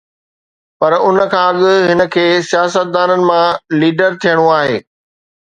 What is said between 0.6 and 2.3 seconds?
پر ان کان اڳ هن کي